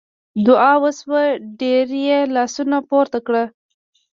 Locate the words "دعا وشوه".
0.45-1.23